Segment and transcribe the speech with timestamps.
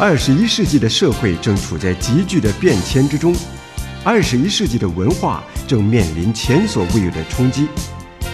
[0.00, 3.34] 二十一世纪的社会正处在急剧的变迁之中，
[4.04, 7.66] 二十一世纪的文化正面临前所未有的冲击，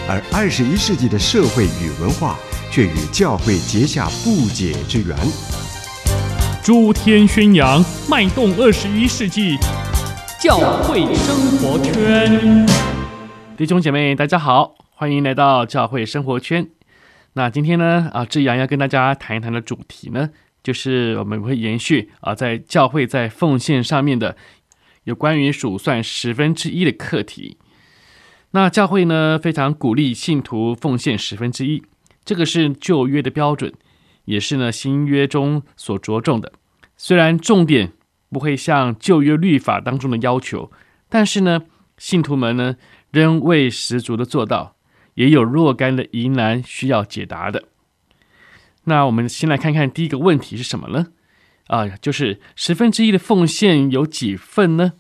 [0.07, 2.37] 而二十一世纪的社会与文化
[2.71, 5.17] 却与教会结下不解之缘。
[6.63, 9.57] 诸天宣扬，脉动二十一世纪，
[10.39, 12.67] 教会生活圈。
[13.57, 16.69] 弟兄姐妹，大家好，欢迎来到教会生活圈。
[17.33, 20.29] 那今天呢，啊，志阳要跟大家谈一谈的主题呢，
[20.65, 24.37] 就是我们会延续啊，在教会在奉献上面的
[25.05, 27.59] 有关于数算十分之一的课题。
[28.53, 31.83] 那教会呢，非常鼓励信徒奉献十分之一，
[32.25, 33.75] 这个是旧约的标准，
[34.25, 36.53] 也是呢新约中所着重的。
[36.97, 37.93] 虽然重点
[38.31, 40.73] 不会像旧约律法当中的要求，
[41.11, 41.63] 但是呢，
[41.99, 42.77] 信徒们呢
[43.11, 44.77] 仍未十足的做到，
[45.15, 47.65] 也有若干的疑难需要解答的。
[48.85, 51.09] 那我们先来看看第一个问题是什么呢？
[51.69, 54.93] 啊，就是十分之一的奉献有几份呢？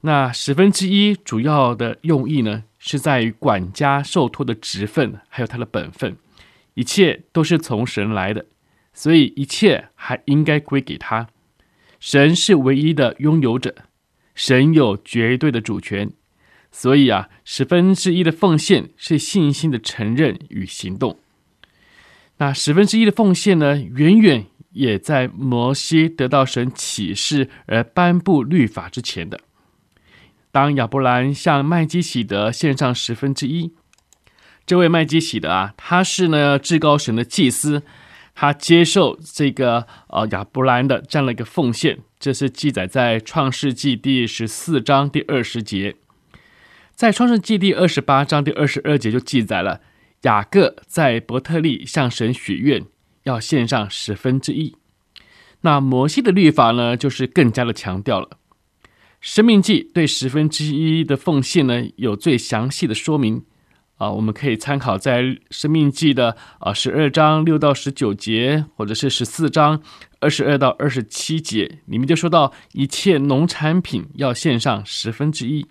[0.00, 6.16] 那十分之一主要的用意呢，是在于管家受托的职分，还有他的本分，
[6.74, 8.46] 一切都是从神来的，
[8.92, 11.28] 所以一切还应该归给他。
[12.00, 13.74] 神是唯一的拥有者，
[14.34, 16.10] 神有绝对的主权，
[16.70, 21.18] 所以啊，十分之一的奉献是信心的承认与行动。
[22.38, 29.40] 那十分之一的奉献呢，远远也在摩西得到神启示而颁布律法之前的。
[30.50, 33.72] 当亚伯兰向麦基洗德献上十分之一，
[34.66, 37.82] 这位麦基洗德啊，他是呢至高神的祭司，
[38.34, 45.96] 他接受这个呃亚伯兰的这样的一个奉献，这是记载在创世纪第十四章第二十节，
[46.94, 49.80] 在创世纪第二十八章第二十二节就记载了。
[50.24, 52.84] 雅各在伯特利向神许愿，
[53.22, 54.76] 要献上十分之一。
[55.62, 58.38] 那摩西的律法呢，就是更加的强调了。
[59.20, 63.42] 生命记对十分之一的奉献呢，有最详细的说明
[63.96, 69.82] 啊，我们可以参考在生命记的啊十二章六到十九节，或者是十四章
[70.20, 75.66] 二十二到二十七节，里面就说到一切农产品要献上十分之一。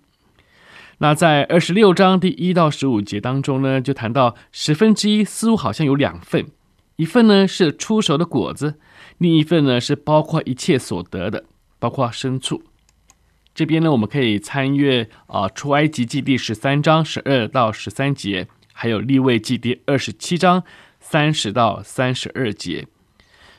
[0.99, 6.45] 那在二十六章第一到十五节当中呢，就谈到十分之一似乎好像有两份，
[6.97, 8.75] 一份呢是出熟的果子，
[9.17, 11.45] 另一份呢是包括一切所得的，
[11.79, 12.63] 包括牲畜。
[13.55, 20.63] 这边呢，我们可以参阅啊出埃及记第十三章十二到十三节，还有立位记第二十七章
[20.99, 22.87] 三十到三十二节。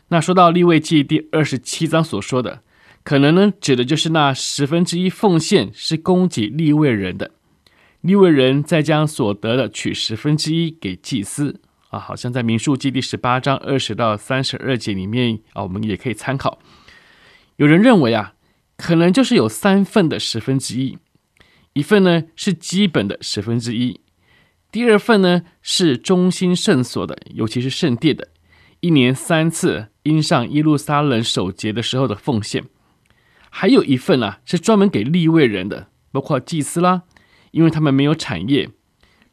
[0.09, 2.63] 那说到立位记第二十七章所说的。
[3.05, 7.33] 可能呢，指的就是那十分之一奉献是供给利未人的，
[8.01, 11.61] 利未人再将所得的取十分之一给祭司。
[11.91, 16.59] 啊，好像在民数记第十八章二十到三十二节里面啊，我们也可以参考。
[17.57, 18.35] 有人认为啊，
[18.77, 20.99] 可能就是有三份的十分之一，
[21.75, 24.01] 一份呢是基本的十分之一，
[24.73, 28.29] 第二份呢是中心圣所的，尤其是圣殿的，
[28.81, 32.65] 一年三次因上耶路撒冷守节的时候的奉献。
[33.57, 37.03] 还有一份啊，是专门给立位人的，包括祭司啦，
[37.53, 38.69] 因为他们没有产业。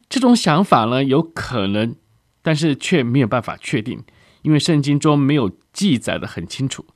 [0.08, 1.96] 这种想法呢，有可能，
[2.40, 4.04] 但是却没有办法确定，
[4.42, 6.86] 因为圣经中没有记载得很清楚。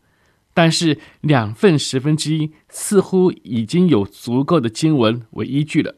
[0.54, 5.96] 但是两份十分之一似乎已经有足够的经文为依据了。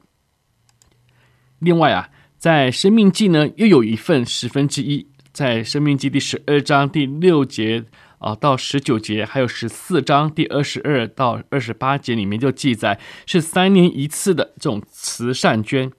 [1.58, 2.08] 另外啊，
[2.38, 7.84] 在生命记呢，又有一份十分之一，在生命记第十二章第六节。
[8.18, 15.90] 啊，到十九节，还有十四章第二十二到二十八节里面就记载是三年一次的这种慈善捐，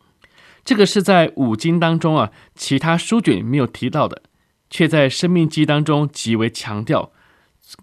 [0.65, 4.23] 这个是在五经当中啊，其他书卷没有提到的，
[4.69, 7.11] 却在生命记当中极为强调。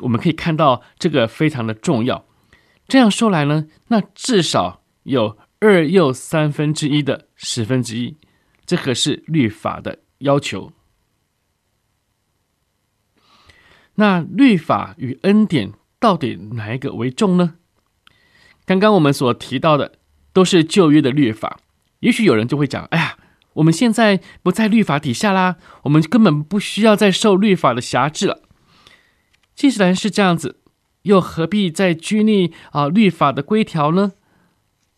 [0.01, 2.27] 我们可以看到这个非常的重要。
[2.89, 8.17] 这样说来呢，那至少有二又三分之一的十分之一，
[8.67, 10.73] 这可是律法的要求。
[13.97, 17.55] 那律法与恩典到底哪一个为重呢？
[18.65, 19.99] 刚刚我们所提到的
[20.33, 21.61] 都是旧约的律法，
[22.01, 23.17] 也许有人就会讲：“哎呀，
[23.55, 28.43] 我们现在不在律法底下啦，我们根本不需要再受律法的辖制了。”
[29.55, 30.61] 既然是这样子，
[31.03, 34.13] 又何必再拘泥啊律法的规条呢？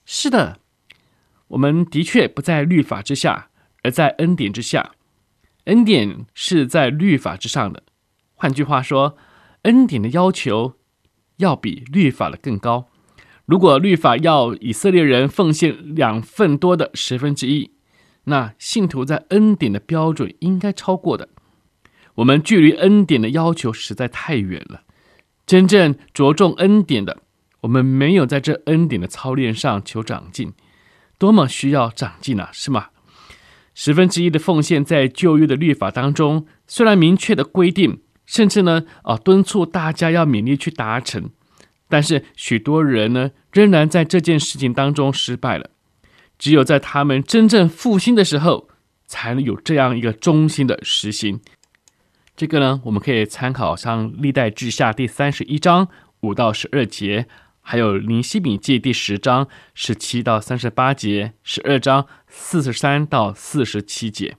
[0.04, 0.58] 是的，
[1.48, 3.50] 我们的确不在律法之下，
[3.82, 4.92] 而在恩典之下。
[5.64, 7.82] 恩典是在律法之上的。
[8.40, 9.16] 换句话说，
[9.62, 10.74] 恩典的要求
[11.38, 12.88] 要比律法的更高。
[13.46, 17.72] 如果律法要以色列人奉献两份多的十分之一，
[18.24, 21.28] 那信徒在恩典的标准应该超过的。
[22.14, 24.82] 我们距离恩典的要求实在太远了，
[25.44, 27.22] 真正着重恩典的，
[27.62, 30.52] 我们没有在这恩典的操练上求长进，
[31.18, 32.90] 多么需要长进啊，是吗？
[33.74, 41.30] 十分之一的奉献在旧约的律法当中，虽然明确的规定，甚至呢啊敦促大家要勉力去达成，
[41.88, 45.70] 但是许多人呢仍然在这件事情当中失败了。
[46.38, 48.68] 只有在他们真正复兴的时候，
[49.06, 51.40] 才能有这样一个忠心的实行。
[52.36, 55.88] 这个呢，我们可以参考像历代志下第三十一章
[56.20, 57.26] 五到十二节，
[57.62, 64.36] 还有尼希米记第十章十七到三十八节，十二章四十三到四十七节。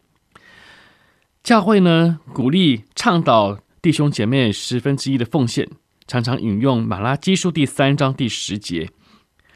[1.44, 5.70] 教会呢，鼓励倡导弟兄姐妹十分之一的奉献，
[6.06, 8.90] 常常引用马拉基书第三章第十节，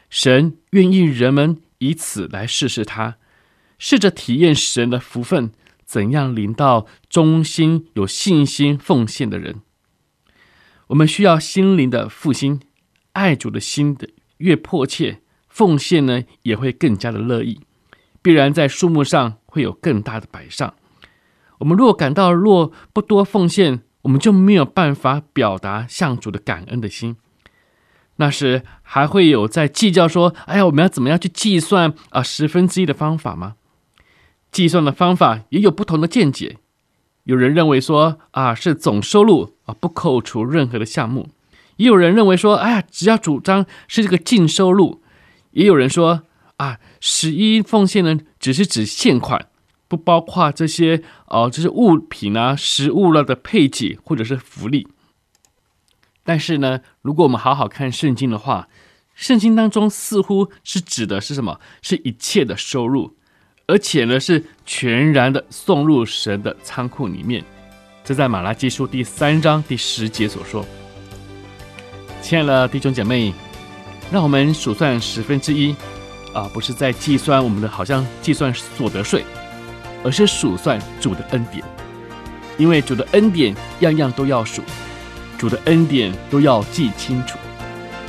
[0.08, 3.18] 神愿意人们以此来试试他，
[3.78, 5.52] 试着体验神的福分。
[5.84, 9.60] 怎样临到忠心、有信心奉献的人？
[10.86, 12.60] 我们需要心灵的复兴，
[13.12, 17.60] 爱主的心的越迫切，奉献呢也会更加的乐意，
[18.22, 20.74] 必然在数目上会有更大的摆上。
[21.58, 27.16] 我们若感到若不多奉献，我们就没有办法表达向主的感恩的心。
[28.16, 33.56] 那时还会有在计较说：“哎呀，我们要怎么样去计算啊十分之一的方法吗？”
[34.52, 36.58] 计算的方法也有不同的见解，
[37.24, 41.30] 有人认为说啊是总收入啊不扣除任何的项目，
[41.76, 45.02] 也有人认为说哎呀只要主张是这个净收入，
[45.50, 46.22] 也有人说
[46.58, 49.48] 啊十一奉献呢只是指现款，
[49.96, 54.88] 不包括这些呃这些物品啊食物了的配给或者是福利。
[56.24, 58.68] 但是呢，如果我们好好看圣经的话，
[59.14, 61.60] 圣经当中似乎是指的是什么？
[61.82, 63.16] 是一切的收入。
[63.66, 67.44] 而且呢，是全然的送入神的仓库里面。
[68.02, 70.66] 这在马拉基书第三章第十节所说。
[72.20, 73.32] 亲爱的弟兄姐妹，
[74.10, 75.74] 让我们数算十分之一
[76.32, 79.24] 啊，不是在计算我们的，好像计算所得税，
[80.04, 81.64] 而是数算主的恩典。
[82.56, 84.62] 因为主的恩典样样都要数，
[85.36, 87.36] 主的恩典都要记清楚。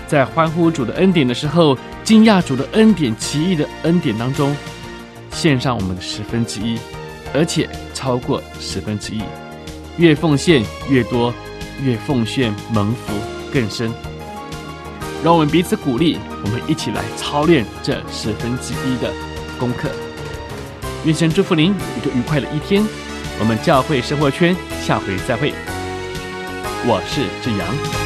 [0.08, 4.56] 在欢呼主的恩典的时候，惊讶主的恩典奇异的恩典当中。
[5.32, 6.78] 献上我们的十分之一，
[7.34, 9.22] 而且超过十分之一，
[9.98, 11.34] 越奉献越多，
[11.84, 13.14] 越奉献蒙福
[13.52, 13.92] 更深。
[15.24, 19.12] 让我们彼此鼓励，我们一起来操练这十分之一的
[19.60, 19.90] 功课。
[21.06, 22.84] 愿神祝福您一个愉快的一天。
[23.40, 25.54] 我们教会生活圈下回再会。
[26.88, 28.05] 我是志阳。